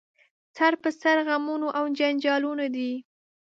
سر 0.55 0.73
په 0.81 0.89
سر 1.01 1.17
غمونه 1.27 1.67
او 1.77 1.85
جنجالونه 1.97 2.65
دي 2.75 2.91